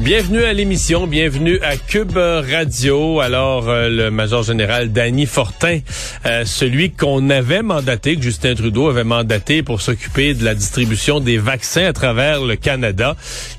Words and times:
Bienvenue 0.00 0.44
à 0.44 0.52
l'émission, 0.52 1.08
bienvenue 1.08 1.58
à 1.60 1.76
Cube 1.76 2.16
Radio. 2.16 3.18
Alors, 3.20 3.68
euh, 3.68 3.88
le 3.88 4.10
major 4.10 4.44
général 4.44 4.92
Danny 4.92 5.26
Fortin, 5.26 5.80
euh, 6.24 6.44
celui 6.44 6.92
qu'on 6.92 7.28
avait 7.30 7.62
mandaté, 7.62 8.16
que 8.16 8.22
Justin 8.22 8.54
Trudeau 8.54 8.88
avait 8.88 9.04
mandaté 9.04 9.64
pour 9.64 9.80
s'occuper 9.80 10.34
de 10.34 10.44
la 10.44 10.54
distribution 10.54 11.18
des 11.18 11.36
vaccins 11.36 11.84
à 11.84 11.92
travers 11.92 12.42
le 12.42 12.54
Canada, 12.54 13.16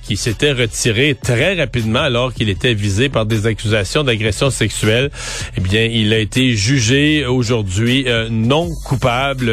qui 0.09 0.17
s'était 0.17 0.53
retiré 0.53 1.13
très 1.13 1.53
rapidement 1.53 1.99
alors 1.99 2.33
qu'il 2.33 2.49
était 2.49 2.73
visé 2.73 3.09
par 3.09 3.27
des 3.27 3.45
accusations 3.45 4.03
d'agression 4.03 4.49
sexuelle. 4.49 5.11
Eh 5.55 5.61
bien, 5.61 5.83
il 5.83 6.11
a 6.13 6.17
été 6.17 6.55
jugé 6.55 7.27
aujourd'hui 7.27 8.05
euh, 8.07 8.27
non 8.31 8.71
coupable 8.85 9.51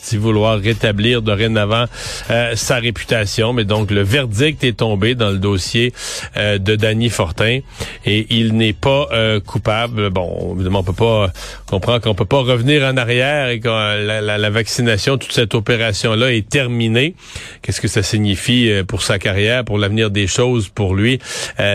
si 0.00 0.16
vouloir 0.16 0.58
rétablir 0.58 1.22
dorénavant 1.22 1.84
euh, 2.30 2.56
sa 2.56 2.76
réputation. 2.76 3.52
Mais 3.52 3.64
donc, 3.64 3.90
le 3.90 4.02
verdict 4.02 4.64
est 4.64 4.78
tombé 4.78 5.14
dans 5.14 5.30
le 5.30 5.38
dossier 5.38 5.92
euh, 6.36 6.58
de 6.58 6.76
Danny 6.76 7.10
Fortin 7.10 7.60
et 8.04 8.26
il 8.30 8.54
n'est 8.54 8.72
pas 8.72 9.08
euh, 9.12 9.40
coupable. 9.40 10.10
Bon, 10.10 10.54
évidemment, 10.54 10.80
on 10.80 10.84
peut 10.84 10.92
pas 10.92 11.30
comprendre 11.66 12.00
qu'on 12.00 12.14
peut 12.14 12.24
pas 12.24 12.40
revenir 12.40 12.84
en 12.84 12.96
arrière 12.96 13.48
et 13.48 13.60
que 13.60 13.68
la, 13.68 14.50
vaccination, 14.50 15.16
toute 15.18 15.32
cette 15.32 15.54
opération-là 15.54 16.32
est 16.32 16.48
terminée. 16.48 17.14
Qu'est-ce 17.62 17.80
que 17.80 17.88
ça 17.88 18.02
signifie 18.02 18.70
pour 18.88 19.02
sa 19.02 19.18
carrière, 19.18 19.64
l'avenir 19.80 20.10
des 20.10 20.26
choses 20.26 20.68
pour 20.68 20.94
lui? 20.94 21.18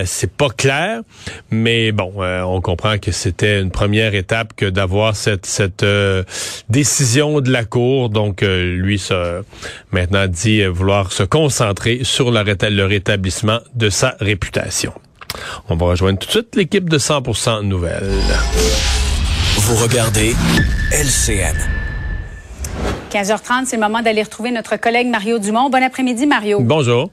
C'est 0.06 0.32
pas 0.32 0.50
clair, 0.50 1.02
mais 1.52 1.92
bon, 1.92 2.14
on 2.18 2.62
comprend 2.62 2.98
que 2.98 3.12
c'était 3.12 3.62
une 3.62 3.72
première 3.72 4.16
étape 4.16 4.54
que 4.56 4.66
d'avoir 4.66 5.16
cette, 5.16 5.46
cette 5.46 5.86
décision 6.70 7.42
de 7.42 7.52
la 7.52 7.66
Cour 7.66 8.06
donc, 8.10 8.44
euh, 8.44 8.76
lui, 8.76 9.00
ça, 9.00 9.42
maintenant 9.92 10.28
dit 10.28 10.64
vouloir 10.66 11.12
se 11.12 11.24
concentrer 11.24 12.02
sur 12.04 12.32
le 12.32 12.86
rétablissement 12.86 13.60
de 13.74 13.90
sa 13.90 14.16
réputation. 14.20 14.94
On 15.70 15.76
va 15.76 15.88
rejoindre 15.88 16.20
tout 16.20 16.28
de 16.28 16.32
suite 16.32 16.56
l'équipe 16.56 16.90
de 16.90 16.98
100% 16.98 17.64
Nouvelles. 17.64 18.10
Vous 19.58 19.76
regardez 19.76 20.36
LCN. 20.92 21.56
15h30, 23.12 23.66
c'est 23.66 23.78
le 23.78 23.82
moment 23.82 24.02
d'aller 24.02 24.24
retrouver 24.24 24.52
notre 24.52 24.78
collègue 24.78 25.08
Mario 25.08 25.40
Dumont. 25.40 25.70
Bon 25.70 25.82
après-midi, 25.82 26.26
Mario. 26.26 26.60
Bonjour. 26.62 27.10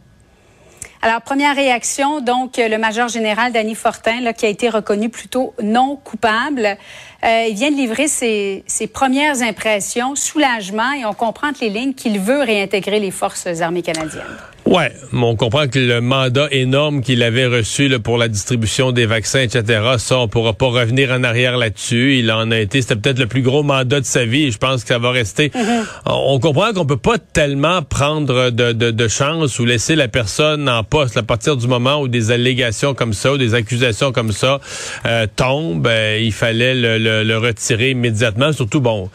Alors, 1.04 1.20
première 1.20 1.56
réaction, 1.56 2.20
donc, 2.20 2.58
le 2.58 2.76
major 2.76 3.08
général 3.08 3.52
Danny 3.52 3.74
Fortin, 3.74 4.20
là, 4.20 4.32
qui 4.32 4.46
a 4.46 4.48
été 4.48 4.68
reconnu 4.68 5.08
plutôt 5.08 5.52
non 5.60 5.96
coupable. 5.96 6.76
Euh, 7.24 7.46
il 7.48 7.54
vient 7.54 7.70
de 7.70 7.76
livrer 7.76 8.08
ses, 8.08 8.64
ses, 8.66 8.86
premières 8.86 9.42
impressions, 9.42 10.16
soulagement, 10.16 10.92
et 10.92 11.04
on 11.04 11.14
comprend 11.14 11.48
entre 11.48 11.60
les 11.62 11.70
lignes 11.70 11.94
qu'il 11.94 12.18
veut 12.18 12.40
réintégrer 12.40 12.98
les 12.98 13.10
forces 13.10 13.46
armées 13.60 13.82
canadiennes. 13.82 14.22
Ouais, 14.64 14.92
on 15.12 15.34
comprend 15.34 15.66
que 15.66 15.78
le 15.78 16.00
mandat 16.00 16.46
énorme 16.52 17.02
qu'il 17.02 17.22
avait 17.22 17.46
reçu 17.46 17.88
là, 17.88 17.98
pour 17.98 18.16
la 18.16 18.28
distribution 18.28 18.92
des 18.92 19.06
vaccins, 19.06 19.40
etc., 19.40 19.82
ça, 19.98 20.18
on 20.18 20.28
pourra 20.28 20.52
pas 20.52 20.66
revenir 20.66 21.10
en 21.10 21.24
arrière 21.24 21.56
là-dessus. 21.56 22.16
Il 22.18 22.30
en 22.30 22.50
a 22.50 22.58
été, 22.58 22.80
c'était 22.80 22.96
peut-être 22.96 23.18
le 23.18 23.26
plus 23.26 23.42
gros 23.42 23.64
mandat 23.64 24.00
de 24.00 24.06
sa 24.06 24.24
vie. 24.24 24.44
Et 24.44 24.50
je 24.50 24.58
pense 24.58 24.82
que 24.82 24.88
ça 24.88 24.98
va 24.98 25.10
rester. 25.10 25.48
Mm-hmm. 25.48 25.84
On 26.06 26.38
comprend 26.38 26.72
qu'on 26.72 26.86
peut 26.86 26.96
pas 26.96 27.18
tellement 27.18 27.82
prendre 27.82 28.50
de, 28.50 28.72
de, 28.72 28.90
de, 28.90 29.08
chance 29.08 29.58
ou 29.58 29.64
laisser 29.64 29.96
la 29.96 30.08
personne 30.08 30.68
en 30.68 30.84
poste 30.84 31.16
à 31.16 31.22
partir 31.22 31.56
du 31.56 31.66
moment 31.66 32.00
où 32.00 32.08
des 32.08 32.30
allégations 32.30 32.94
comme 32.94 33.12
ça 33.12 33.32
ou 33.32 33.38
des 33.38 33.54
accusations 33.54 34.12
comme 34.12 34.32
ça 34.32 34.60
euh, 35.06 35.26
tombent. 35.36 35.86
Euh, 35.86 36.18
il 36.22 36.32
fallait 36.32 36.74
le, 36.74 36.98
le, 36.98 37.11
le 37.24 37.36
retirer 37.36 37.90
immédiatement. 37.90 38.52
Surtout, 38.52 38.80
bon, 38.80 39.10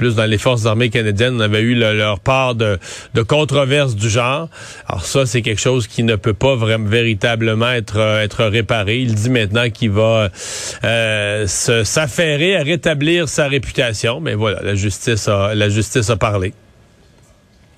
plus 0.00 0.14
dans 0.14 0.24
les 0.24 0.38
forces 0.38 0.64
armées 0.64 0.88
canadiennes, 0.88 1.36
on 1.36 1.40
avait 1.40 1.60
eu 1.60 1.74
leur 1.74 2.20
part 2.20 2.54
de, 2.54 2.78
de 3.12 3.22
controverses 3.22 3.94
du 3.94 4.08
genre. 4.08 4.48
Alors 4.88 5.04
ça, 5.04 5.26
c'est 5.26 5.42
quelque 5.42 5.60
chose 5.60 5.86
qui 5.86 6.02
ne 6.04 6.16
peut 6.16 6.32
pas 6.32 6.56
vraiment 6.56 6.88
véritablement 6.88 7.70
être 7.70 7.98
euh, 7.98 8.48
réparé. 8.48 9.00
Il 9.00 9.14
dit 9.14 9.28
maintenant 9.28 9.68
qu'il 9.68 9.90
va 9.90 10.30
euh, 10.84 11.46
s'affairer 11.46 12.56
à 12.56 12.62
rétablir 12.62 13.28
sa 13.28 13.46
réputation, 13.46 14.20
mais 14.20 14.34
voilà, 14.34 14.62
la 14.62 14.74
justice 14.74 15.28
a 16.10 16.16
parlé. 16.16 16.54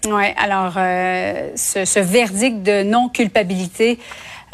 Oui, 0.09 0.25
alors 0.37 0.75
euh, 0.77 1.51
ce, 1.55 2.01
verdict 2.01 2.63
de 2.63 2.83
non-culpabilité 2.83 3.99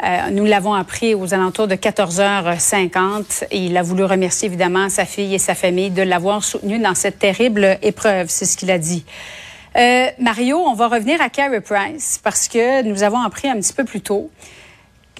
euh, 0.01 0.29
nous 0.31 0.45
l'avons 0.45 0.73
appris 0.73 1.13
aux 1.13 1.33
alentours 1.33 1.67
de 1.67 1.75
14h50 1.75 3.47
et 3.51 3.65
il 3.65 3.75
a 3.77 3.81
voulu 3.81 4.05
remercier 4.05 4.47
évidemment 4.47 4.87
sa 4.87 5.05
fille 5.05 5.35
et 5.35 5.39
sa 5.39 5.55
famille 5.55 5.89
de 5.89 6.01
l'avoir 6.01 6.43
soutenu 6.43 6.79
dans 6.79 6.95
cette 6.95 7.19
terrible 7.19 7.77
épreuve, 7.81 8.27
c'est 8.29 8.45
ce 8.45 8.55
qu'il 8.55 8.71
a 8.71 8.77
dit. 8.77 9.03
Euh, 9.75 10.07
Mario, 10.19 10.57
on 10.57 10.73
va 10.73 10.87
revenir 10.87 11.21
à 11.21 11.29
Carey 11.29 11.61
Price 11.61 12.19
parce 12.23 12.47
que 12.47 12.81
nous 12.83 13.03
avons 13.03 13.21
appris 13.21 13.49
un 13.49 13.57
petit 13.57 13.73
peu 13.73 13.83
plus 13.83 14.01
tôt 14.01 14.29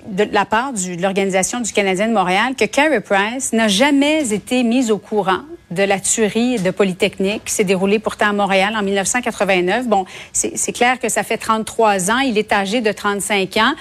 de 0.07 0.23
la 0.31 0.45
part 0.45 0.71
de 0.71 1.01
l'Organisation 1.01 1.59
du 1.59 1.73
Canadien 1.73 2.07
de 2.07 2.13
Montréal 2.13 2.55
que 2.57 2.65
Carey 2.65 3.01
Price 3.01 3.51
n'a 3.51 3.67
jamais 3.67 4.33
été 4.33 4.63
mise 4.63 4.91
au 4.91 4.97
courant 4.97 5.41
de 5.71 5.83
la 5.83 5.99
tuerie 5.99 6.57
de 6.57 6.71
Polytechnique 6.71 7.45
qui 7.45 7.53
s'est 7.53 7.63
déroulée 7.63 7.99
pourtant 7.99 8.29
à 8.29 8.33
Montréal 8.33 8.73
en 8.75 8.81
1989. 8.81 9.87
Bon, 9.87 10.05
c'est 10.31 10.71
clair 10.71 10.99
que 10.99 11.09
ça 11.09 11.23
fait 11.23 11.37
33 11.37 12.11
ans. 12.11 12.19
Il 12.19 12.37
est 12.37 12.51
âgé 12.53 12.81
de 12.81 12.91
35 12.91 13.57
ans. 13.57 13.73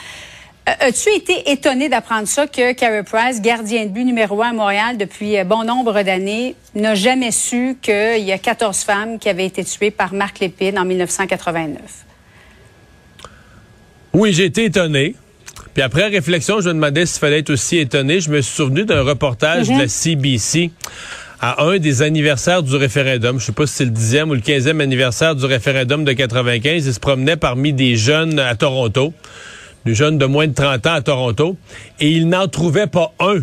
Euh, 0.69 0.89
as-tu 0.89 1.09
été 1.11 1.51
étonné 1.51 1.89
d'apprendre 1.89 2.29
ça 2.29 2.47
que 2.47 2.73
Carey 2.75 3.03
Price, 3.03 3.41
gardien 3.41 3.87
de 3.87 3.91
but 3.91 4.05
numéro 4.05 4.43
un 4.43 4.51
à 4.51 4.53
Montréal 4.53 4.99
depuis 4.99 5.39
euh, 5.39 5.45
bon 5.45 5.65
nombre 5.65 6.03
d'années, 6.03 6.57
n'a 6.75 6.95
jamais 6.95 7.31
su 7.31 7.79
qu'il 7.81 8.25
y 8.25 8.33
a 8.33 8.39
14 8.39 8.77
femmes 8.79 9.19
qui 9.19 9.29
avaient 9.29 9.47
été 9.47 9.65
tuées 9.65 9.91
par 9.91 10.13
Marc 10.13 10.41
Lépine 10.41 10.79
en 10.79 10.85
1989? 10.85 11.81
Oui, 14.13 14.33
j'ai 14.33 14.45
été 14.47 14.65
étonné. 14.65 15.15
Puis 15.73 15.83
après 15.83 16.09
réflexion, 16.09 16.61
je 16.61 16.69
me 16.69 16.75
demandais 16.75 17.07
s'il 17.07 17.21
fallait 17.21 17.39
être 17.39 17.51
aussi 17.51 17.79
étonné. 17.79 18.21
Je 18.21 18.31
me 18.31 18.43
suis 18.43 18.55
souvenu 18.57 18.85
d'un 18.85 19.03
reportage 19.03 19.69
de 19.69 19.79
la 19.79 19.89
CBC 19.89 20.59
mm-hmm. 20.59 20.71
à 21.41 21.63
un 21.65 21.79
des 21.79 22.03
anniversaires 22.03 22.63
du 22.63 22.75
référendum. 22.77 23.39
Je 23.39 23.47
sais 23.47 23.53
pas 23.53 23.67
si 23.67 23.75
c'est 23.75 23.85
le 23.85 23.91
dixième 23.91 24.31
ou 24.31 24.35
le 24.35 24.41
quinzième 24.41 24.81
anniversaire 24.81 25.35
du 25.35 25.47
référendum 25.47 26.05
de 26.05 26.13
95. 26.13 26.87
Il 26.87 26.93
se 26.93 27.01
promenait 27.01 27.37
parmi 27.37 27.73
des 27.73 27.97
jeunes 27.97 28.39
à 28.39 28.55
Toronto 28.55 29.15
des 29.89 29.95
jeunes 29.95 30.19
de 30.19 30.27
moins 30.27 30.47
de 30.47 30.55
30 30.55 30.87
ans 30.87 30.93
à 30.93 31.01
Toronto, 31.01 31.57
et 31.99 32.11
il 32.11 32.29
n'en 32.29 32.47
trouvait 32.47 32.87
pas 32.87 33.13
un 33.21 33.39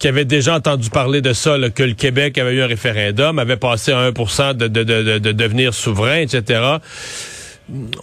qui 0.00 0.08
avait 0.08 0.24
déjà 0.24 0.56
entendu 0.56 0.90
parler 0.90 1.20
de 1.20 1.32
ça, 1.32 1.56
que 1.74 1.82
le 1.82 1.92
Québec 1.92 2.38
avait 2.38 2.54
eu 2.54 2.62
un 2.62 2.66
référendum, 2.66 3.38
avait 3.38 3.56
passé 3.56 3.92
à 3.92 3.98
1 3.98 4.54
de, 4.54 4.66
de, 4.66 4.82
de, 4.82 5.18
de 5.18 5.32
devenir 5.32 5.74
souverain, 5.74 6.16
etc 6.16 6.78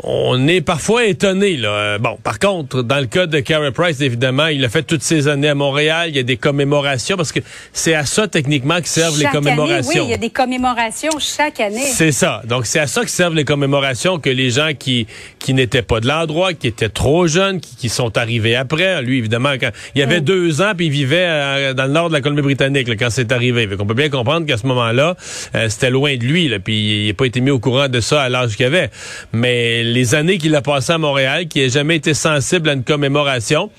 on 0.03 0.47
est 0.47 0.61
parfois 0.61 1.05
étonné. 1.05 1.57
Là. 1.57 1.69
Euh, 1.69 1.97
bon, 1.97 2.17
par 2.23 2.39
contre, 2.39 2.81
dans 2.83 3.00
le 3.00 3.05
cas 3.05 3.25
de 3.25 3.39
Carey 3.39 3.72
Price, 3.72 4.01
évidemment, 4.01 4.47
il 4.47 4.63
a 4.63 4.69
fait 4.69 4.83
toutes 4.83 5.03
ces 5.03 5.28
années 5.28 5.50
à 5.50 5.55
Montréal. 5.55 6.09
Il 6.09 6.16
y 6.16 6.19
a 6.19 6.23
des 6.23 6.38
commémorations 6.38 7.17
parce 7.17 7.31
que 7.31 7.39
c'est 7.73 7.94
à 7.94 8.05
ça 8.05 8.28
techniquement 8.28 8.79
que 8.81 8.88
servent 8.88 9.19
les 9.19 9.25
commémorations. 9.25 10.01
oui, 10.01 10.07
il 10.07 10.11
y 10.11 10.13
a 10.13 10.17
des 10.17 10.29
commémorations 10.29 11.11
chaque 11.19 11.59
année. 11.59 11.81
C'est 11.81 12.11
ça. 12.11 12.41
Donc 12.45 12.66
c'est 12.66 12.79
à 12.79 12.88
ça 12.88 13.03
que 13.03 13.09
servent 13.09 13.35
les 13.35 13.45
commémorations 13.45 14.19
que 14.19 14.29
les 14.29 14.50
gens 14.50 14.72
qui 14.78 15.07
qui 15.39 15.53
n'étaient 15.53 15.81
pas 15.81 15.99
de 15.99 16.07
l'endroit, 16.07 16.53
qui 16.53 16.67
étaient 16.67 16.89
trop 16.89 17.28
jeunes, 17.28 17.59
qui, 17.59 17.89
sont 17.89 18.17
arrivés 18.17 18.55
après. 18.55 19.01
Lui, 19.01 19.17
évidemment, 19.17 19.53
quand 19.59 19.69
il 19.95 19.99
y 19.99 20.03
avait 20.03 20.19
mm. 20.19 20.25
deux 20.25 20.61
ans, 20.61 20.73
puis 20.75 20.88
il 20.88 20.91
vivait 20.91 21.25
euh, 21.28 21.73
dans 21.73 21.85
le 21.85 21.91
nord 21.91 22.09
de 22.09 22.13
la 22.13 22.22
Colombie-Britannique 22.22 22.90
quand 22.97 23.09
c'est 23.09 23.31
arrivé. 23.31 23.67
On 23.79 23.85
peut 23.85 23.93
bien 23.93 24.09
comprendre 24.09 24.46
qu'à 24.46 24.58
ce 24.58 24.67
moment-là, 24.67 25.16
euh, 25.55 25.69
c'était 25.69 25.90
loin 25.90 26.16
de 26.17 26.23
lui. 26.23 26.49
Là, 26.49 26.59
puis 26.59 27.05
il 27.05 27.08
n'a 27.08 27.14
pas 27.14 27.25
été 27.25 27.40
mis 27.40 27.49
au 27.49 27.59
courant 27.59 27.87
de 27.87 27.99
ça 28.02 28.23
à 28.23 28.29
l'âge 28.29 28.55
qu'il 28.58 28.66
avait. 28.66 28.90
Mais 29.31 29.56
les 29.83 30.15
années 30.15 30.37
qu'il 30.37 30.55
a 30.55 30.61
passées 30.61 30.93
à 30.93 30.97
Montréal, 30.97 31.47
qui 31.47 31.61
n'a 31.61 31.67
jamais 31.67 31.95
été 31.95 32.13
sensible 32.13 32.69
à 32.69 32.73
une 32.73 32.83
commémoration. 32.83 33.69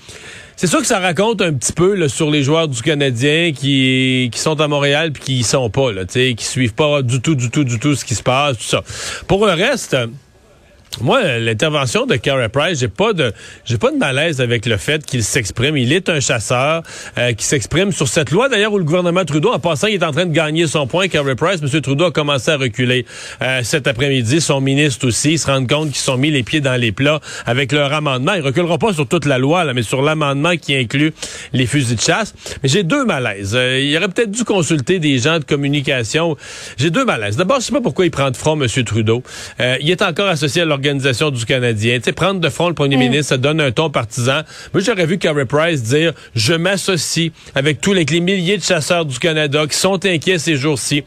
C'est 0.57 0.67
sûr 0.67 0.81
que 0.81 0.87
ça 0.87 0.99
raconte 0.99 1.41
un 1.41 1.53
petit 1.55 1.73
peu 1.73 2.09
sur 2.09 2.31
les 2.31 2.43
joueurs 2.43 2.67
du 2.67 2.83
Canadien 2.83 3.53
qui, 3.53 4.29
qui 4.33 4.41
sont 4.41 4.61
à 4.61 4.67
Montréal 4.67 5.13
puis 5.13 5.23
qui 5.23 5.39
y 5.39 5.43
sont 5.45 5.71
pas, 5.71 5.93
là, 5.93 6.05
qui 6.05 6.45
suivent 6.45 6.75
pas 6.75 7.03
du 7.03 7.21
tout, 7.21 7.37
du 7.37 7.49
tout, 7.49 7.63
du 7.63 7.79
tout 7.79 7.95
ce 7.95 8.05
qui 8.05 8.17
se 8.17 8.25
passe, 8.25 8.59
tout 8.59 8.65
ça. 8.65 8.83
Pour 9.29 9.47
le 9.47 9.53
reste, 9.53 9.97
Moi, 11.01 11.39
l'intervention 11.39 12.07
de 12.07 12.17
Carey 12.17 12.49
Price, 12.49 12.81
j'ai 12.81 12.89
pas 12.89 13.13
de 13.13 13.33
j'ai 13.65 13.79
pas 13.79 13.93
de 13.93 13.97
malaise 13.97 14.41
avec 14.41 14.67
le 14.67 14.77
fait 14.77 15.05
qu'il 15.07 15.23
s'exprime. 15.23 15.77
Il 15.77 15.93
est 15.93 16.09
un 16.09 16.19
chasseur 16.19 16.83
euh, 17.17 17.33
qui 17.35 17.45
s'exprime 17.45 17.93
sur 17.93 18.09
cette 18.09 18.33
loi 18.33 18.49
d'ailleurs 18.49 18.73
où 18.73 18.79
le 18.79 18.85
gouvernement 18.85 19.25
Trudeau, 19.25 19.53
en 19.53 19.61
passant, 19.61 19.87
il 19.87 19.95
est 19.95 20.05
en 20.05 20.11
train 20.11 20.27
de 20.27 20.33
gagner 20.33 20.67
son 20.67 20.89
point. 20.89 21.07
Carey 21.07 21.37
Price, 21.37 21.61
M. 21.63 21.81
Trudeau 21.81 22.07
a 22.07 22.11
commencé 22.11 22.51
à 22.51 22.57
reculer 22.57 23.07
euh, 23.43 23.61
cet 23.63 23.87
après-midi. 23.87 24.41
Son 24.41 24.61
ministre 24.61 25.07
aussi, 25.07 25.39
se 25.39 25.47
rendent 25.47 25.69
compte 25.69 25.91
qu'ils 25.91 25.99
sont 25.99 26.17
mis 26.17 26.33
les 26.33 26.43
pieds 26.43 26.61
dans 26.61 26.75
les 26.75 26.91
plats 26.91 27.21
avec 27.47 27.71
leur 27.71 27.93
amendement. 27.93 28.33
Ils 28.33 28.43
reculeront 28.43 28.79
pas 28.79 28.93
sur 28.93 29.07
toute 29.07 29.25
la 29.25 29.39
loi, 29.39 29.65
là, 29.65 29.75
mais 29.75 29.83
sur 29.83 30.03
l'amendement 30.03 30.57
qui 30.57 30.75
inclut 30.75 31.13
les 31.53 31.67
fusils 31.67 31.97
de 31.97 32.01
chasse. 32.01 32.35
Mais 32.63 32.69
j'ai 32.69 32.83
deux 32.83 33.05
malaises. 33.05 33.55
Euh, 33.55 33.79
il 33.79 33.97
aurait 33.97 34.09
peut-être 34.09 34.33
dû 34.33 34.43
consulter 34.43 34.99
des 34.99 35.19
gens 35.19 35.39
de 35.39 35.45
communication. 35.45 36.37
J'ai 36.77 36.91
deux 36.91 37.05
malaises. 37.05 37.37
D'abord, 37.37 37.61
je 37.61 37.67
sais 37.67 37.73
pas 37.73 37.81
pourquoi 37.81 38.05
il 38.05 38.11
prend 38.11 38.31
de 38.33 38.37
front 38.37 38.61
M. 38.61 38.67
Trudeau. 38.85 39.23
il 39.61 39.91
est 39.91 40.03
encore 40.03 40.29
associé 40.29 40.63
à 40.63 40.65
l'organisation 40.65 40.78
l'Organisation 40.79 41.31
du 41.31 41.45
Canadien. 41.45 41.99
Tu 41.99 42.05
sais, 42.05 42.13
prendre 42.13 42.39
de 42.39 42.49
front 42.49 42.69
le 42.69 42.75
premier 42.75 42.97
mm. 42.97 43.01
ministre, 43.01 43.31
ça 43.31 43.37
donne 43.37 43.61
un 43.61 43.73
ton 43.73 43.91
partisan. 43.91 44.43
Moi, 44.73 44.83
j'aurais 44.85 45.07
vu 45.07 45.19
Carey 45.19 45.45
Price 45.45 45.83
dire, 45.83 46.13
je 46.37 46.55
m'associe 46.55 47.33
avec 47.57 47.81
tous 47.81 47.93
les, 47.93 48.05
milliers 48.21 48.59
de 48.59 48.63
chasseurs 48.63 49.05
du 49.05 49.19
Canada 49.19 49.67
qui 49.69 49.77
sont 49.77 50.05
inquiets 50.07 50.39
ces 50.39 50.57
jours-ci. 50.57 51.03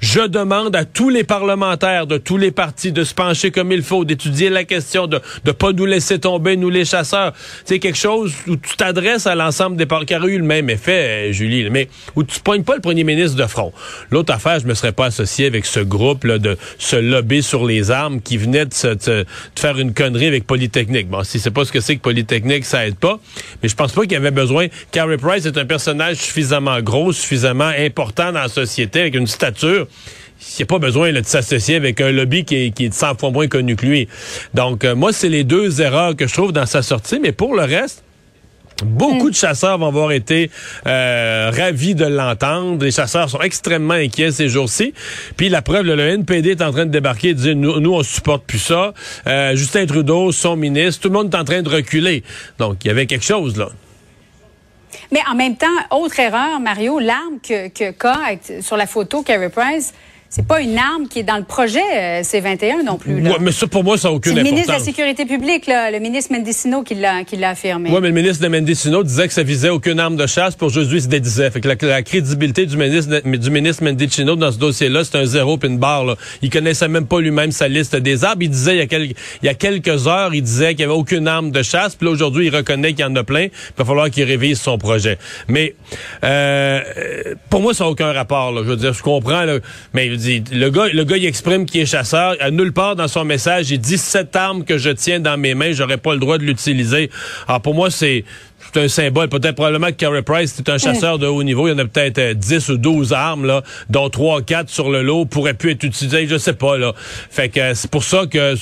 Je 0.00 0.20
demande 0.20 0.76
à 0.76 0.84
tous 0.84 1.08
les 1.08 1.24
parlementaires 1.24 2.06
de 2.06 2.18
tous 2.18 2.36
les 2.36 2.52
partis 2.52 2.92
de 2.92 3.02
se 3.02 3.14
pencher 3.14 3.50
comme 3.50 3.72
il 3.72 3.82
faut, 3.82 4.04
d'étudier 4.04 4.48
la 4.48 4.64
question, 4.64 5.06
de 5.06 5.20
ne 5.44 5.52
pas 5.52 5.72
nous 5.72 5.86
laisser 5.86 6.18
tomber, 6.20 6.56
nous 6.56 6.70
les 6.70 6.84
chasseurs. 6.84 7.32
C'est 7.64 7.78
quelque 7.80 7.98
chose 7.98 8.32
où 8.46 8.56
tu 8.56 8.76
t'adresses 8.76 9.26
à 9.26 9.34
l'ensemble 9.34 9.76
des 9.76 9.86
partis, 9.86 10.06
qui 10.06 10.16
aurait 10.16 10.30
eu 10.30 10.38
le 10.38 10.44
même 10.44 10.70
effet, 10.70 11.30
euh, 11.30 11.32
Julie, 11.32 11.68
mais 11.70 11.88
où 12.14 12.22
tu 12.22 12.38
pognes 12.40 12.62
pas 12.62 12.76
le 12.76 12.80
premier 12.80 13.02
ministre 13.02 13.36
de 13.36 13.46
front. 13.46 13.72
L'autre 14.10 14.32
affaire, 14.32 14.60
je 14.60 14.66
me 14.66 14.74
serais 14.74 14.92
pas 14.92 15.06
associé 15.06 15.46
avec 15.46 15.66
ce 15.66 15.80
groupe 15.80 16.24
là, 16.24 16.38
de 16.38 16.56
ce 16.78 16.96
lobby 16.96 17.42
sur 17.42 17.64
les 17.64 17.90
armes 17.90 18.20
qui 18.20 18.36
venait 18.36 18.66
de 18.66 18.74
se, 18.74 18.88
de 18.88 19.15
faire 19.54 19.78
une 19.78 19.94
connerie 19.94 20.26
avec 20.26 20.46
Polytechnique. 20.46 21.08
Bon, 21.08 21.24
si 21.24 21.38
c'est 21.38 21.50
pas 21.50 21.64
ce 21.64 21.72
que 21.72 21.80
c'est 21.80 21.96
que 21.96 22.02
Polytechnique, 22.02 22.64
ça 22.64 22.86
aide 22.86 22.96
pas. 22.96 23.18
Mais 23.62 23.68
je 23.68 23.74
pense 23.74 23.92
pas 23.92 24.02
qu'il 24.02 24.12
y 24.12 24.16
avait 24.16 24.30
besoin. 24.30 24.66
Carrie 24.90 25.16
Price 25.16 25.46
est 25.46 25.58
un 25.58 25.64
personnage 25.64 26.16
suffisamment 26.16 26.80
gros, 26.80 27.12
suffisamment 27.12 27.72
important 27.78 28.32
dans 28.32 28.40
la 28.40 28.48
société, 28.48 29.00
avec 29.00 29.14
une 29.14 29.26
stature 29.26 29.86
il 30.38 30.56
n'y 30.58 30.62
a 30.64 30.66
pas 30.66 30.78
besoin 30.78 31.12
de 31.12 31.22
s'associer 31.24 31.76
avec 31.76 32.00
un 32.00 32.12
lobby 32.12 32.44
qui 32.44 32.56
est, 32.56 32.70
qui 32.70 32.86
est 32.86 32.92
100 32.92 33.18
fois 33.18 33.30
moins 33.30 33.48
connu 33.48 33.76
que 33.76 33.86
lui. 33.86 34.08
Donc, 34.54 34.84
euh, 34.84 34.94
moi, 34.94 35.12
c'est 35.12 35.28
les 35.28 35.44
deux 35.44 35.80
erreurs 35.80 36.14
que 36.14 36.26
je 36.26 36.34
trouve 36.34 36.52
dans 36.52 36.66
sa 36.66 36.82
sortie. 36.82 37.18
Mais 37.20 37.32
pour 37.32 37.54
le 37.54 37.62
reste, 37.62 38.04
Beaucoup 38.84 39.30
de 39.30 39.34
chasseurs 39.34 39.78
vont 39.78 39.86
avoir 39.86 40.12
été 40.12 40.50
euh, 40.86 41.50
ravis 41.54 41.94
de 41.94 42.04
l'entendre. 42.04 42.84
Les 42.84 42.90
chasseurs 42.90 43.30
sont 43.30 43.40
extrêmement 43.40 43.94
inquiets 43.94 44.32
ces 44.32 44.48
jours-ci. 44.48 44.92
Puis 45.36 45.48
la 45.48 45.62
preuve, 45.62 45.86
le 45.86 45.98
NPD 45.98 46.50
est 46.50 46.62
en 46.62 46.72
train 46.72 46.84
de 46.84 46.90
débarquer 46.90 47.30
et 47.30 47.34
de 47.34 47.40
dire 47.40 47.56
nous, 47.56 47.80
nous 47.80 47.94
on 47.94 48.02
supporte 48.02 48.44
plus 48.44 48.58
ça. 48.58 48.92
Euh, 49.26 49.56
Justin 49.56 49.86
Trudeau, 49.86 50.30
son 50.30 50.56
ministre, 50.56 51.02
tout 51.02 51.08
le 51.08 51.14
monde 51.14 51.32
est 51.32 51.38
en 51.38 51.44
train 51.44 51.62
de 51.62 51.68
reculer. 51.68 52.22
Donc 52.58 52.84
il 52.84 52.88
y 52.88 52.90
avait 52.90 53.06
quelque 53.06 53.24
chose 53.24 53.56
là. 53.56 53.68
Mais 55.12 55.20
en 55.30 55.34
même 55.34 55.56
temps, 55.56 55.66
autre 55.90 56.18
erreur, 56.20 56.60
Mario, 56.60 56.98
l'arme 56.98 57.38
que, 57.42 57.68
que 57.68 58.62
sur 58.62 58.76
la 58.76 58.86
photo 58.86 59.22
Carey 59.22 59.50
Price, 59.50 59.94
c'est 60.28 60.46
pas 60.46 60.60
une 60.60 60.76
arme 60.76 61.08
qui 61.08 61.20
est 61.20 61.22
dans 61.22 61.36
le 61.36 61.44
projet 61.44 61.78
euh, 61.96 62.22
C-21 62.22 62.84
non 62.84 62.98
plus. 62.98 63.20
Là. 63.20 63.36
mais 63.40 63.52
ça, 63.52 63.66
pour 63.66 63.84
moi, 63.84 63.96
ça 63.96 64.08
n'a 64.08 64.14
aucune 64.14 64.32
importance. 64.32 64.44
le 64.44 64.50
ministre 64.50 64.72
de 64.72 64.78
la 64.78 64.84
Sécurité 64.84 65.24
publique, 65.24 65.66
là, 65.66 65.90
le 65.90 65.98
ministre 66.00 66.32
Mendicino, 66.32 66.82
qui 66.82 66.94
l'a, 66.94 67.22
l'a 67.38 67.50
affirmé. 67.50 67.90
Oui, 67.90 67.98
mais 68.02 68.08
le 68.08 68.14
ministre 68.14 68.42
de 68.42 68.48
Mendicino 68.48 69.02
disait 69.02 69.28
que 69.28 69.34
ça 69.34 69.42
visait 69.42 69.68
aucune 69.68 70.00
arme 70.00 70.16
de 70.16 70.26
chasse. 70.26 70.56
Pour 70.56 70.68
aujourd'hui, 70.68 70.98
il 70.98 71.02
se 71.02 71.08
dédisait. 71.08 71.50
Fait 71.50 71.60
que 71.60 71.86
la, 71.86 72.02
crédibilité 72.02 72.66
du 72.66 72.76
ministre, 72.76 73.20
du 73.24 73.50
ministre 73.50 73.84
Mendicino 73.84 74.36
dans 74.36 74.50
ce 74.50 74.58
dossier-là, 74.58 75.04
c'est 75.04 75.16
un 75.16 75.24
zéro 75.24 75.58
puis 75.58 75.68
une 75.68 75.78
barre. 75.78 76.04
Là. 76.04 76.16
Il 76.42 76.50
connaissait 76.50 76.88
même 76.88 77.06
pas 77.06 77.20
lui-même 77.20 77.52
sa 77.52 77.68
liste 77.68 77.94
des 77.94 78.24
armes. 78.24 78.42
Il 78.42 78.50
disait, 78.50 78.74
il 78.74 78.78
y 78.78 78.82
a, 78.82 78.86
quelques, 78.86 79.16
il 79.42 79.46
y 79.46 79.48
a 79.48 79.54
quelques 79.54 80.06
heures, 80.08 80.34
il 80.34 80.42
disait 80.42 80.74
qu'il 80.74 80.78
n'y 80.86 80.92
avait 80.92 81.00
aucune 81.00 81.28
arme 81.28 81.50
de 81.50 81.62
chasse. 81.62 81.94
Puis 81.94 82.06
là, 82.06 82.12
aujourd'hui, 82.12 82.46
il 82.46 82.54
reconnaît 82.54 82.92
qu'il 82.92 83.04
y 83.04 83.08
en 83.08 83.14
a 83.16 83.22
plein. 83.22 83.44
Il 83.44 83.78
va 83.78 83.84
falloir 83.84 84.10
qu'il 84.10 84.24
révise 84.24 84.60
son 84.60 84.76
projet. 84.76 85.18
Mais 85.48 85.74
euh, 86.24 86.80
pour 87.48 87.62
moi, 87.62 87.74
ça 87.74 87.84
n'a 87.84 87.90
aucun 87.90 88.12
rapport. 88.12 88.52
Là. 88.52 88.62
Je 88.64 88.70
veux 88.70 88.76
dire, 88.76 88.92
je 88.92 89.02
comprends. 89.02 89.44
Là, 89.44 89.58
mais 89.94 90.15
le 90.16 90.68
gars 90.70 90.88
le 90.88 91.04
gars, 91.04 91.16
il 91.16 91.26
exprime 91.26 91.66
qu'il 91.66 91.80
est 91.80 91.86
chasseur. 91.86 92.36
À 92.40 92.50
nulle 92.50 92.72
part 92.72 92.96
dans 92.96 93.08
son 93.08 93.24
message, 93.24 93.70
il 93.70 93.78
dit 93.78 93.98
cette 93.98 94.34
arme 94.36 94.64
que 94.64 94.78
je 94.78 94.90
tiens 94.90 95.20
dans 95.20 95.36
mes 95.36 95.54
mains, 95.54 95.72
j'aurais 95.72 95.98
pas 95.98 96.14
le 96.14 96.20
droit 96.20 96.38
de 96.38 96.44
l'utiliser. 96.44 97.10
Alors 97.46 97.60
pour 97.60 97.74
moi, 97.74 97.90
c'est 97.90 98.24
un 98.74 98.88
symbole. 98.88 99.28
Peut-être 99.28 99.54
probablement 99.54 99.88
que 99.88 99.92
Carey 99.92 100.22
Price 100.22 100.58
est 100.58 100.68
un 100.68 100.78
chasseur 100.78 101.18
de 101.18 101.26
haut 101.26 101.42
niveau. 101.42 101.68
Il 101.68 101.72
y 101.72 101.74
en 101.74 101.78
a 101.78 101.84
peut-être 101.84 102.38
10 102.38 102.70
euh, 102.70 102.74
ou 102.74 102.76
12 102.76 103.12
armes, 103.12 103.46
là, 103.46 103.62
dont 103.90 104.08
3 104.08 104.40
ou 104.40 104.42
4 104.42 104.68
sur 104.68 104.90
le 104.90 105.02
lot 105.02 105.24
pourraient 105.24 105.54
plus 105.54 105.72
être 105.72 105.84
utilisées. 105.84 106.26
Je 106.26 106.36
sais 106.36 106.52
pas, 106.52 106.76
là. 106.76 106.92
Fait 107.30 107.48
que 107.48 107.74
c'est 107.74 107.90
pour 107.90 108.04
ça 108.04 108.26
que 108.26 108.54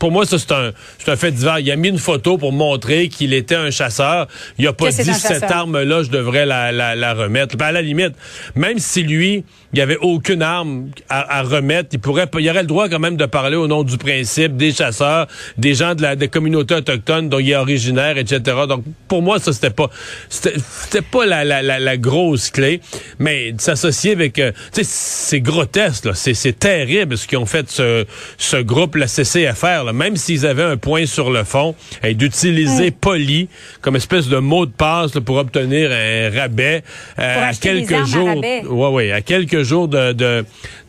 pour 0.00 0.10
moi, 0.10 0.24
ça, 0.24 0.38
c'est 0.38 0.50
un, 0.52 0.72
un 1.06 1.16
fait 1.16 1.30
divers. 1.30 1.58
Il 1.60 1.70
a 1.70 1.76
mis 1.76 1.88
une 1.88 1.98
photo 1.98 2.38
pour 2.38 2.52
montrer 2.52 3.08
qu'il 3.08 3.34
était 3.34 3.54
un 3.54 3.70
chasseur. 3.70 4.26
Il 4.58 4.66
a 4.66 4.72
pas 4.72 4.90
dit 4.90 5.14
cette 5.14 5.44
arme-là, 5.44 6.02
je 6.02 6.08
devrais 6.08 6.46
la, 6.46 6.72
la, 6.72 6.96
la 6.96 7.14
remettre. 7.14 7.56
Ben, 7.56 7.66
à 7.66 7.72
la 7.72 7.82
limite, 7.82 8.14
même 8.54 8.78
si 8.78 9.02
lui, 9.02 9.44
il 9.72 9.76
n'y 9.76 9.82
avait 9.82 9.98
aucune 9.98 10.42
arme 10.42 10.90
à, 11.08 11.42
remettre, 11.42 11.90
il 11.92 12.00
pourrait, 12.00 12.28
il 12.38 12.50
aurait 12.50 12.62
le 12.62 12.66
droit 12.66 12.88
quand 12.88 12.98
même 12.98 13.16
de 13.16 13.26
parler 13.26 13.56
au 13.56 13.68
nom 13.68 13.84
du 13.84 13.98
principe 13.98 14.56
des 14.56 14.72
chasseurs, 14.72 15.28
des 15.58 15.74
gens 15.74 15.94
de 15.94 16.02
la 16.02 16.16
des 16.16 16.28
communautés 16.28 16.74
autochtones 16.74 17.28
dont 17.28 17.38
il 17.38 17.50
est 17.50 17.56
originaire, 17.56 18.16
etc. 18.18 18.40
Donc, 18.68 18.84
pour 19.06 19.22
moi, 19.22 19.38
ça, 19.38 19.52
c'était 19.52 19.70
pas, 19.70 19.90
c'était 20.28 21.02
pas 21.02 21.26
la, 21.26 21.44
la, 21.44 21.62
la, 21.62 21.96
grosse 21.98 22.50
clé. 22.50 22.80
Mais 23.18 23.54
s'associer 23.58 24.12
avec, 24.12 24.38
euh, 24.38 24.50
tu 24.72 24.82
sais, 24.82 24.84
c'est 24.84 25.40
grotesque, 25.40 26.06
là. 26.06 26.12
C'est 26.14 26.58
terrible 26.58 27.16
ce 27.16 27.28
qu'ils 27.28 27.38
ont 27.38 27.46
fait 27.46 27.70
ce, 27.70 28.06
ce 28.38 28.56
groupe, 28.56 28.96
la 28.96 29.06
CCFR, 29.06 29.89
même 29.92 30.16
s'ils 30.16 30.46
avaient 30.46 30.62
un 30.62 30.76
point 30.76 31.06
sur 31.06 31.30
le 31.30 31.44
fond, 31.44 31.74
et 32.02 32.14
d'utiliser 32.14 32.90
poli 32.90 33.48
comme 33.80 33.96
espèce 33.96 34.28
de 34.28 34.38
mot 34.38 34.66
de 34.66 34.70
passe 34.70 35.12
pour 35.24 35.36
obtenir 35.36 35.90
un 35.90 36.30
rabais 36.30 36.82
euh, 37.18 37.50
à 37.50 37.54
quelques 37.54 38.04
jours. 38.06 38.36
Ouais, 38.38 38.88
ouais, 38.88 39.12
à 39.12 39.20
quelques 39.20 39.62
jours 39.62 39.88
de, 39.88 40.12
de, 40.12 40.44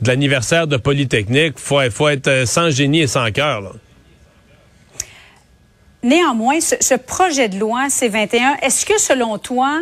l'anniversaire 0.05 0.67
de 0.67 0.77
Polytechnique, 0.77 1.53
faut 1.57 1.81
faut 1.89 2.09
être 2.09 2.27
euh, 2.27 2.45
sans 2.45 2.69
génie 2.69 3.01
et 3.01 3.07
sans 3.07 3.31
cœur. 3.31 3.73
Néanmoins, 6.03 6.59
ce, 6.59 6.95
projet 6.95 7.47
de 7.47 7.59
loi 7.59 7.89
C-21, 7.89 8.63
est-ce 8.63 8.85
que 8.85 8.99
selon 8.99 9.37
toi 9.37 9.81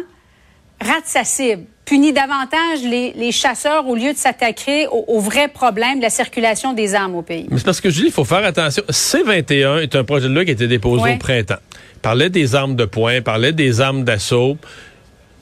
rate 0.81 1.06
sa 1.06 1.24
cible? 1.24 1.63
Punit 1.89 2.13
davantage 2.13 2.83
les, 2.83 3.31
chasseurs 3.31 3.88
au 3.88 3.95
lieu 3.95 4.13
de 4.13 4.18
s'attaquer 4.18 4.88
au, 4.91 5.19
vrai 5.19 5.47
problème 5.47 5.97
de 5.97 6.03
la 6.03 6.12
circulation 6.12 6.74
des 6.74 6.94
armes 6.94 7.15
au 7.15 7.24
pays. 7.24 7.47
Mais 7.50 7.57
c'est 7.57 7.65
parce 7.65 7.81
que 7.81 7.89
je 7.89 8.01
dis, 8.01 8.06
il 8.07 8.12
faut 8.12 8.25
faire 8.25 8.45
attention. 8.45 8.83
C-21 8.88 9.81
est 9.81 9.95
un 9.95 10.03
projet 10.03 10.30
de 10.30 10.33
loi 10.33 10.45
qui 10.45 10.51
a 10.51 10.53
été 10.53 10.68
déposé 10.68 11.13
au 11.13 11.18
printemps. 11.18 11.56
Il 11.95 12.00
parlait 12.01 12.30
des 12.30 12.53
armes 12.53 12.75
de 12.75 12.86
poing, 12.86 13.21
parlait 13.21 13.53
des 13.53 13.81
armes 13.81 14.03
d'assaut. 14.03 14.57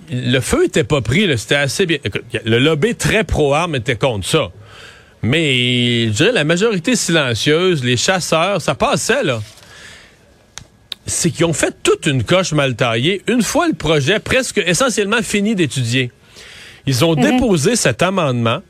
Le 0.09 0.39
feu 0.39 0.63
était 0.65 0.85
pas 0.85 1.01
pris, 1.01 1.29
c'était 1.37 1.55
assez 1.55 1.85
bien. 1.85 1.97
le 2.45 2.59
lobby 2.59 2.95
très 2.95 3.25
pro-armes 3.25 3.75
était 3.75 3.97
contre 3.97 4.25
ça. 4.25 4.49
Mais 5.21 6.07
je 6.07 6.11
dirais 6.11 6.31
la 6.31 6.45
majorité 6.45 6.95
silencieuse, 6.95 7.83
les 7.83 7.97
chasseurs, 7.97 8.61
ça 8.61 8.73
passait 8.73 9.23
là 9.23 9.41
c'est 11.09 11.31
qu'ils 11.31 11.45
ont 11.45 11.53
fait 11.53 11.73
toute 11.83 12.05
une 12.05 12.23
coche 12.23 12.51
mal 12.51 12.75
taillée 12.75 13.21
une 13.27 13.41
fois 13.41 13.69
le 13.69 13.73
projet 13.73 14.19
presque 14.19 14.57
essentiellement 14.57 15.21
fini 15.21 15.55
d'étudier. 15.55 16.11
Ils 16.87 17.05
ont 17.05 17.15
mhm. 17.15 17.21
déposé 17.21 17.75
cet 17.75 18.01
amendement 18.01 18.61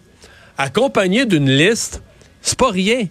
accompagné 0.57 1.25
d'une 1.25 1.49
liste. 1.49 2.01
C'est 2.41 2.57
pas 2.57 2.71
rien. 2.71 3.07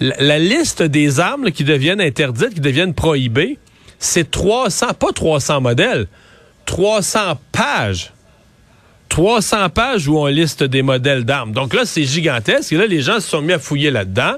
La, 0.00 0.38
liste 0.38 0.82
des 0.82 1.20
armes 1.20 1.52
qui 1.52 1.62
deviennent 1.62 2.00
interdites, 2.00 2.54
qui 2.54 2.60
deviennent 2.60 2.94
prohibées, 2.94 3.58
c'est 3.98 4.30
300, 4.30 4.94
pas 4.98 5.12
300 5.12 5.60
modèles, 5.60 6.06
300 6.64 7.38
pages. 7.52 8.12
300 9.10 9.68
pages 9.70 10.08
où 10.08 10.16
on 10.16 10.26
liste 10.26 10.62
des 10.62 10.82
modèles 10.82 11.24
d'armes. 11.24 11.52
Donc 11.52 11.74
là, 11.74 11.82
c'est 11.84 12.04
gigantesque. 12.04 12.72
Et 12.72 12.76
là, 12.76 12.86
les 12.86 13.02
gens 13.02 13.16
se 13.16 13.28
sont 13.28 13.42
mis 13.42 13.52
à 13.52 13.58
fouiller 13.58 13.90
là-dedans. 13.90 14.34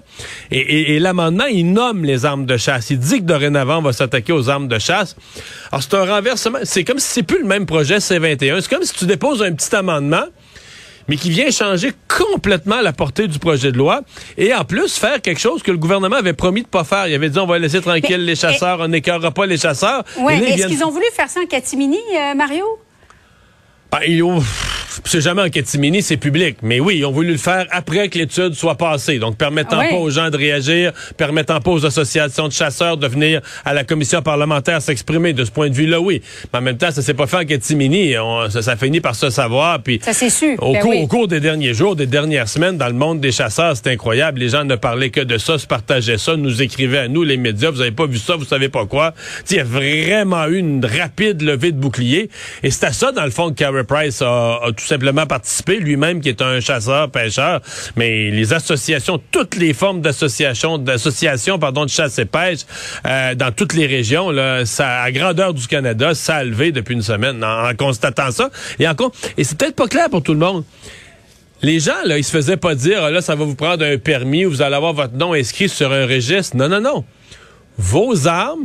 Et, 0.50 0.98
l'amendement, 0.98 1.44
il 1.44 1.72
nomme 1.72 2.04
les 2.04 2.24
armes 2.24 2.46
de 2.46 2.56
chasse. 2.56 2.90
Il 2.90 2.98
dit 2.98 3.18
que 3.18 3.24
dorénavant, 3.24 3.78
on 3.78 3.82
va 3.82 3.92
s'attaquer 3.92 4.32
aux 4.32 4.48
armes 4.48 4.68
de 4.68 4.78
chasse. 4.78 5.14
Alors, 5.70 5.82
c'est 5.82 5.94
un 5.94 6.04
renversement. 6.04 6.58
C'est 6.64 6.84
comme 6.84 6.98
si 6.98 7.06
c'est 7.06 7.22
plus 7.22 7.38
le 7.38 7.46
même 7.46 7.66
projet 7.66 8.00
C-21. 8.00 8.60
C'est 8.62 8.70
comme 8.70 8.82
si 8.82 8.94
tu 8.94 9.04
déposes 9.04 9.42
un 9.42 9.52
petit 9.52 9.74
amendement 9.76 10.24
mais 11.08 11.16
qui 11.16 11.30
vient 11.30 11.50
changer 11.50 11.92
complètement 12.08 12.80
la 12.80 12.92
portée 12.92 13.26
du 13.26 13.40
projet 13.40 13.72
de 13.72 13.76
loi 13.76 14.02
et 14.38 14.54
en 14.54 14.64
plus 14.64 14.96
faire 14.96 15.20
quelque 15.20 15.40
chose 15.40 15.60
que 15.60 15.72
le 15.72 15.76
gouvernement 15.76 16.14
avait 16.14 16.32
promis 16.32 16.62
de 16.62 16.68
pas 16.68 16.84
faire. 16.84 17.08
Il 17.08 17.14
avait 17.14 17.28
dit 17.28 17.40
on 17.40 17.46
va 17.46 17.58
laisser 17.58 17.80
tranquille 17.80 18.24
les 18.24 18.36
chasseurs, 18.36 18.78
on 18.80 18.86
n'écœurera 18.86 19.32
pas 19.32 19.46
les 19.46 19.56
chasseurs. 19.56 20.04
Oui, 20.18 20.34
est-ce 20.34 20.68
qu'ils 20.68 20.84
ont 20.84 20.90
voulu 20.90 21.06
faire 21.12 21.28
ça 21.28 21.40
en 21.40 21.46
catimini, 21.46 21.98
euh, 22.16 22.34
Mario? 22.34 22.64
Ben, 23.92 24.42
c'est 25.04 25.20
jamais 25.20 25.42
en 25.42 25.48
catimini, 25.48 26.02
c'est 26.02 26.16
public. 26.16 26.56
Mais 26.62 26.80
oui, 26.80 26.96
ils 26.98 27.04
ont 27.04 27.12
voulu 27.12 27.32
le 27.32 27.36
faire 27.38 27.66
après 27.70 28.08
que 28.08 28.18
l'étude 28.18 28.54
soit 28.54 28.76
passée. 28.76 29.18
Donc, 29.18 29.36
permettant 29.36 29.78
Oui. 29.80 29.90
pas 29.90 29.96
aux 29.96 30.10
gens 30.10 30.30
de 30.30 30.36
réagir, 30.36 30.92
permettant 31.16 31.60
pas 31.60 31.70
aux 31.70 31.84
associations 31.86 32.48
de 32.48 32.52
chasseurs 32.52 32.96
de 32.96 33.06
venir 33.06 33.40
à 33.64 33.74
la 33.74 33.84
commission 33.84 34.22
parlementaire 34.22 34.80
s'exprimer. 34.82 35.32
De 35.32 35.44
ce 35.44 35.50
point 35.50 35.68
de 35.70 35.74
vue-là, 35.74 36.00
oui. 36.00 36.22
Mais 36.52 36.58
en 36.58 36.62
même 36.62 36.76
temps, 36.78 36.90
ça 36.90 37.02
s'est 37.02 37.14
pas 37.14 37.26
fait 37.26 37.36
en 37.38 37.44
catimini. 37.44 38.16
On- 38.18 38.48
ça, 38.50 38.62
ça 38.62 38.76
finit 38.76 39.00
par 39.00 39.14
se 39.14 39.30
savoir. 39.30 39.82
Puis, 39.82 40.00
Ça 40.02 40.12
s'est 40.12 40.30
su. 40.30 40.56
au, 40.58 40.72
Ben 40.72 40.80
cours, 40.80 40.90
oui. 40.90 41.00
au 41.02 41.06
cours 41.06 41.28
des 41.28 41.40
derniers 41.40 41.74
jours, 41.74 41.96
des 41.96 42.06
dernières 42.06 42.48
semaines, 42.48 42.76
dans 42.76 42.86
le 42.88 42.92
monde 42.94 43.20
des 43.20 43.32
chasseurs, 43.32 43.76
c'est 43.76 43.88
incroyable. 43.88 44.40
Les 44.40 44.50
gens 44.50 44.64
ne 44.64 44.76
parlaient 44.76 45.10
que 45.10 45.20
de 45.20 45.38
ça, 45.38 45.58
se 45.58 45.66
partageaient 45.66 46.18
ça, 46.18 46.36
nous 46.36 46.62
écrivaient 46.62 46.98
à 46.98 47.08
nous, 47.08 47.22
les 47.22 47.36
médias. 47.36 47.70
Vous 47.70 47.80
avez 47.80 47.90
pas 47.92 48.06
vu 48.06 48.18
ça, 48.18 48.36
vous 48.36 48.44
savez 48.44 48.68
pas 48.68 48.86
quoi. 48.86 49.14
Il 49.50 49.56
y 49.56 49.60
a 49.60 49.64
vraiment 49.64 50.46
eu 50.46 50.58
une 50.58 50.84
rapide 50.84 51.42
levée 51.42 51.72
de 51.72 51.76
bouclier. 51.78 52.30
Et 52.62 52.70
c'est 52.70 52.84
à 52.86 52.92
ça, 52.92 53.12
dans 53.12 53.24
le 53.24 53.30
fond, 53.30 53.50
que 53.50 53.54
Carey 53.54 53.84
Price 53.84 54.22
a, 54.22 54.60
a 54.64 54.72
tout 54.72 54.81
simplement 54.86 55.26
participé, 55.26 55.78
lui-même 55.78 56.20
qui 56.20 56.28
est 56.28 56.42
un 56.42 56.60
chasseur, 56.60 57.10
pêcheur. 57.10 57.60
Mais 57.96 58.30
les 58.30 58.52
associations, 58.52 59.20
toutes 59.30 59.56
les 59.56 59.74
formes 59.74 60.00
d'associations, 60.00 60.78
d'associations, 60.78 61.58
pardon, 61.58 61.84
de 61.84 61.90
chasse 61.90 62.18
et 62.18 62.24
pêche, 62.24 62.60
euh, 63.06 63.34
dans 63.34 63.52
toutes 63.52 63.74
les 63.74 63.86
régions, 63.86 64.30
là, 64.30 64.64
ça, 64.66 65.02
à 65.02 65.10
grandeur 65.12 65.54
du 65.54 65.66
Canada, 65.66 66.14
ça 66.14 66.36
a 66.36 66.44
levé 66.44 66.72
depuis 66.72 66.94
une 66.94 67.02
semaine 67.02 67.42
en, 67.42 67.68
en 67.70 67.74
constatant 67.74 68.30
ça. 68.30 68.50
Et 68.78 68.88
encore, 68.88 69.12
et 69.36 69.44
c'est 69.44 69.56
peut-être 69.56 69.76
pas 69.76 69.88
clair 69.88 70.08
pour 70.10 70.22
tout 70.22 70.32
le 70.32 70.40
monde. 70.40 70.64
Les 71.62 71.78
gens, 71.78 71.92
là, 72.04 72.18
ils 72.18 72.24
se 72.24 72.32
faisaient 72.32 72.56
pas 72.56 72.74
dire, 72.74 73.04
Ah, 73.04 73.10
là, 73.10 73.20
ça 73.20 73.36
va 73.36 73.44
vous 73.44 73.54
prendre 73.54 73.84
un 73.84 73.96
permis 73.96 74.44
ou 74.44 74.50
vous 74.50 74.62
allez 74.62 74.74
avoir 74.74 74.94
votre 74.94 75.14
nom 75.14 75.32
inscrit 75.32 75.68
sur 75.68 75.92
un 75.92 76.06
registre. 76.06 76.56
Non, 76.56 76.68
non, 76.68 76.80
non. 76.80 77.04
Vos 77.78 78.26
armes 78.26 78.64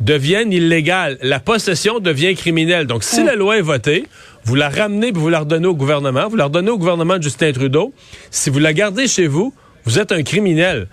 deviennent 0.00 0.52
illégales. 0.52 1.16
La 1.22 1.40
possession 1.40 2.00
devient 2.00 2.34
criminelle. 2.34 2.86
Donc, 2.86 3.02
si 3.02 3.24
la 3.24 3.34
loi 3.34 3.58
est 3.58 3.62
votée, 3.62 4.04
vous 4.44 4.54
la 4.54 4.68
ramenez 4.68 5.12
puis 5.12 5.20
vous 5.20 5.30
la 5.30 5.40
redonnez 5.40 5.66
au 5.66 5.74
gouvernement. 5.74 6.28
Vous 6.28 6.36
la 6.36 6.44
redonnez 6.44 6.70
au 6.70 6.78
gouvernement 6.78 7.16
de 7.18 7.22
Justin 7.22 7.52
Trudeau. 7.52 7.92
Si 8.30 8.50
vous 8.50 8.58
la 8.58 8.72
gardez 8.72 9.06
chez 9.08 9.26
vous, 9.26 9.54
vous 9.84 9.98
êtes 9.98 10.12
un 10.12 10.22
criminel. 10.22 10.86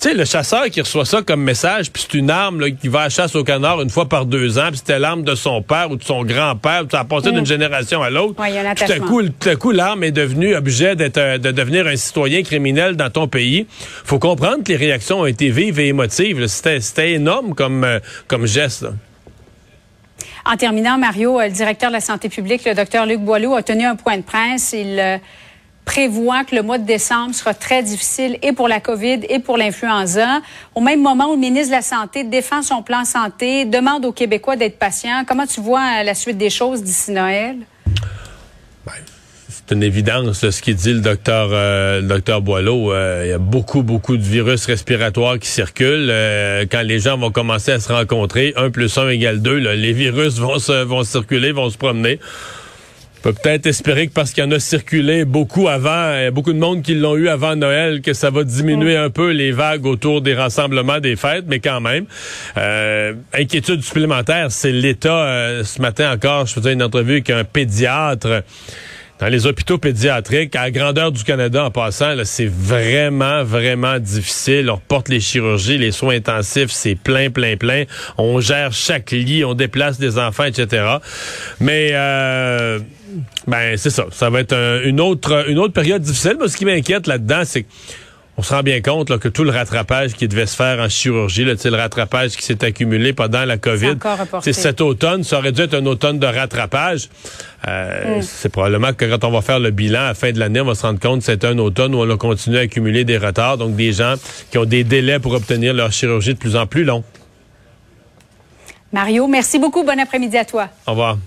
Tu 0.00 0.08
sais, 0.08 0.14
le 0.14 0.24
chasseur 0.24 0.66
qui 0.66 0.80
reçoit 0.80 1.04
ça 1.04 1.22
comme 1.22 1.42
message, 1.42 1.90
puis 1.90 2.06
c'est 2.08 2.16
une 2.16 2.30
arme 2.30 2.60
là, 2.60 2.70
qui 2.70 2.86
va 2.86 3.00
à 3.00 3.04
la 3.04 3.08
chasse 3.10 3.34
au 3.34 3.42
canard 3.42 3.82
une 3.82 3.90
fois 3.90 4.08
par 4.08 4.26
deux 4.26 4.56
ans, 4.56 4.68
puis 4.68 4.78
c'était 4.78 5.00
l'arme 5.00 5.24
de 5.24 5.34
son 5.34 5.60
père 5.60 5.90
ou 5.90 5.96
de 5.96 6.04
son 6.04 6.24
grand-père, 6.24 6.84
ça 6.88 7.00
a 7.00 7.04
passé 7.04 7.32
d'une 7.32 7.44
génération 7.44 8.00
à 8.00 8.08
l'autre. 8.08 8.40
Ouais, 8.40 8.52
Tout 8.76 8.92
à 8.92 8.98
coup, 9.00 9.22
tout 9.24 9.48
à 9.48 9.56
coup, 9.56 9.72
l'arme 9.72 10.04
est 10.04 10.12
devenue 10.12 10.54
objet 10.54 10.94
d'être, 10.94 11.38
de 11.40 11.50
devenir 11.50 11.88
un 11.88 11.96
citoyen 11.96 12.42
criminel 12.42 12.94
dans 12.94 13.10
ton 13.10 13.26
pays. 13.26 13.66
Faut 14.04 14.20
comprendre 14.20 14.62
que 14.62 14.68
les 14.68 14.76
réactions 14.76 15.22
ont 15.22 15.26
été 15.26 15.50
vives 15.50 15.80
et 15.80 15.88
émotives. 15.88 16.46
c'était 16.46 17.12
énorme 17.12 17.54
comme, 17.54 17.82
euh, 17.82 17.98
comme 18.28 18.46
geste. 18.46 18.82
là. 18.82 18.90
En 20.50 20.56
terminant, 20.56 20.96
Mario, 20.96 21.38
euh, 21.38 21.44
le 21.44 21.50
directeur 21.50 21.90
de 21.90 21.94
la 21.96 22.00
santé 22.00 22.30
publique, 22.30 22.64
le 22.64 22.74
docteur 22.74 23.04
Luc 23.04 23.20
Boileau, 23.20 23.54
a 23.54 23.62
tenu 23.62 23.84
un 23.84 23.96
point 23.96 24.16
de 24.16 24.22
presse. 24.22 24.72
Il 24.72 24.98
euh, 24.98 25.18
prévoit 25.84 26.44
que 26.44 26.56
le 26.56 26.62
mois 26.62 26.78
de 26.78 26.86
décembre 26.86 27.34
sera 27.34 27.52
très 27.52 27.82
difficile 27.82 28.38
et 28.40 28.54
pour 28.54 28.66
la 28.66 28.80
COVID 28.80 29.26
et 29.28 29.40
pour 29.40 29.58
l'influenza. 29.58 30.40
Au 30.74 30.80
même 30.80 31.02
moment 31.02 31.28
où 31.28 31.34
le 31.34 31.38
ministre 31.38 31.68
de 31.68 31.76
la 31.76 31.82
Santé 31.82 32.24
défend 32.24 32.62
son 32.62 32.82
plan 32.82 33.04
santé, 33.04 33.66
demande 33.66 34.06
aux 34.06 34.12
Québécois 34.12 34.56
d'être 34.56 34.78
patients. 34.78 35.22
Comment 35.28 35.46
tu 35.46 35.60
vois 35.60 36.00
euh, 36.00 36.02
la 36.02 36.14
suite 36.14 36.38
des 36.38 36.48
choses 36.48 36.82
d'ici 36.82 37.10
Noël? 37.10 37.58
C'est 39.68 39.74
une 39.74 39.82
évidence 39.82 40.42
là, 40.42 40.50
ce 40.50 40.62
qu'il 40.62 40.76
dit 40.76 40.94
le 40.94 41.00
docteur 41.00 41.50
euh, 41.52 42.00
le 42.00 42.08
docteur 42.08 42.40
Boileau. 42.40 42.90
Euh, 42.90 43.24
Il 43.26 43.28
y 43.28 43.32
a 43.32 43.38
beaucoup 43.38 43.82
beaucoup 43.82 44.16
de 44.16 44.22
virus 44.22 44.64
respiratoires 44.64 45.38
qui 45.38 45.48
circulent. 45.48 46.08
Euh, 46.10 46.64
quand 46.70 46.80
les 46.80 47.00
gens 47.00 47.18
vont 47.18 47.30
commencer 47.30 47.72
à 47.72 47.80
se 47.80 47.92
rencontrer, 47.92 48.54
1 48.56 48.70
plus 48.70 48.96
1 48.96 49.10
égale 49.10 49.42
2, 49.42 49.58
là, 49.58 49.76
les 49.76 49.92
virus 49.92 50.38
vont 50.38 50.58
se 50.58 50.84
vont 50.84 51.02
circuler, 51.02 51.52
vont 51.52 51.68
se 51.68 51.76
promener. 51.76 52.18
On 53.18 53.20
peut 53.20 53.32
peut-être 53.34 53.66
espérer 53.66 54.06
que 54.06 54.12
parce 54.14 54.32
qu'il 54.32 54.42
y 54.42 54.46
en 54.46 54.52
a 54.52 54.58
circulé 54.58 55.26
beaucoup 55.26 55.68
avant, 55.68 56.14
il 56.16 56.22
y 56.22 56.26
a 56.26 56.30
beaucoup 56.30 56.54
de 56.54 56.58
monde 56.58 56.82
qui 56.82 56.94
l'ont 56.94 57.16
eu 57.16 57.28
avant 57.28 57.54
Noël, 57.54 58.00
que 58.00 58.14
ça 58.14 58.30
va 58.30 58.44
diminuer 58.44 58.96
un 58.96 59.10
peu 59.10 59.32
les 59.32 59.50
vagues 59.52 59.84
autour 59.84 60.22
des 60.22 60.34
rassemblements 60.34 61.00
des 61.00 61.16
fêtes, 61.16 61.44
mais 61.46 61.58
quand 61.58 61.80
même. 61.82 62.06
Euh, 62.56 63.12
inquiétude 63.34 63.82
supplémentaire, 63.82 64.50
c'est 64.50 64.72
l'État. 64.72 65.26
euh, 65.26 65.64
ce 65.64 65.82
matin 65.82 66.10
encore, 66.10 66.46
je 66.46 66.54
faisais 66.54 66.72
une 66.72 66.82
entrevue 66.82 67.14
avec 67.14 67.28
un 67.28 67.44
pédiatre 67.44 68.44
dans 69.20 69.26
les 69.28 69.46
hôpitaux 69.46 69.78
pédiatriques, 69.78 70.54
à 70.56 70.62
la 70.64 70.70
grandeur 70.70 71.10
du 71.12 71.24
Canada 71.24 71.64
en 71.64 71.70
passant, 71.70 72.14
c'est 72.24 72.46
vraiment, 72.50 73.42
vraiment 73.44 73.98
difficile. 73.98 74.70
On 74.70 74.76
reporte 74.76 75.08
les 75.08 75.20
chirurgies, 75.20 75.76
les 75.78 75.90
soins 75.92 76.14
intensifs, 76.16 76.70
c'est 76.70 76.94
plein, 76.94 77.30
plein, 77.30 77.56
plein. 77.56 77.84
On 78.16 78.40
gère 78.40 78.72
chaque 78.72 79.10
lit, 79.10 79.44
on 79.44 79.54
déplace 79.54 79.98
des 79.98 80.18
enfants, 80.18 80.44
etc. 80.44 80.84
Mais 81.60 81.90
euh, 81.92 82.78
ben 83.46 83.76
c'est 83.76 83.90
ça. 83.90 84.06
Ça 84.12 84.30
va 84.30 84.40
être 84.40 84.52
un- 84.52 84.82
une 84.84 85.00
autre 85.00 85.46
une 85.48 85.58
autre 85.58 85.72
période 85.74 86.02
difficile. 86.02 86.36
Mais 86.40 86.48
ce 86.48 86.56
qui 86.56 86.64
m'inquiète 86.64 87.06
là-dedans, 87.06 87.42
c'est 87.44 87.62
que 87.62 87.68
on 88.38 88.42
se 88.42 88.54
rend 88.54 88.62
bien 88.62 88.80
compte 88.80 89.10
là, 89.10 89.18
que 89.18 89.28
tout 89.28 89.42
le 89.42 89.50
rattrapage 89.50 90.14
qui 90.14 90.28
devait 90.28 90.46
se 90.46 90.54
faire 90.54 90.78
en 90.78 90.88
chirurgie, 90.88 91.44
là, 91.44 91.54
le 91.62 91.76
rattrapage 91.76 92.36
qui 92.36 92.44
s'est 92.44 92.64
accumulé 92.64 93.12
pendant 93.12 93.44
la 93.44 93.58
COVID, 93.58 93.96
c'est 94.42 94.52
cet 94.52 94.80
automne, 94.80 95.24
ça 95.24 95.38
aurait 95.38 95.50
dû 95.50 95.62
être 95.62 95.74
un 95.74 95.84
automne 95.86 96.20
de 96.20 96.26
rattrapage. 96.26 97.08
Euh, 97.66 98.20
C'est 98.22 98.48
probablement 98.48 98.92
que 98.92 99.04
quand 99.04 99.26
on 99.26 99.32
va 99.32 99.42
faire 99.42 99.58
le 99.58 99.72
bilan 99.72 99.98
à 99.98 100.04
la 100.08 100.14
fin 100.14 100.30
de 100.30 100.38
l'année, 100.38 100.60
on 100.60 100.66
va 100.66 100.76
se 100.76 100.82
rendre 100.86 101.00
compte 101.00 101.18
que 101.18 101.24
c'est 101.24 101.44
un 101.44 101.58
automne 101.58 101.96
où 101.96 101.98
on 101.98 102.08
a 102.08 102.16
continué 102.16 102.58
à 102.60 102.62
accumuler 102.62 103.04
des 103.04 103.18
retards, 103.18 103.58
donc 103.58 103.74
des 103.74 103.92
gens 103.92 104.14
qui 104.52 104.58
ont 104.58 104.64
des 104.64 104.84
délais 104.84 105.18
pour 105.18 105.32
obtenir 105.32 105.74
leur 105.74 105.90
chirurgie 105.90 106.34
de 106.34 106.38
plus 106.38 106.54
en 106.54 106.66
plus 106.66 106.84
longs. 106.84 107.02
Mario, 108.92 109.26
merci 109.26 109.58
beaucoup. 109.58 109.82
Bon 109.82 109.98
après-midi 109.98 110.38
à 110.38 110.44
toi. 110.44 110.68
Au 110.86 110.92
revoir. 110.92 111.18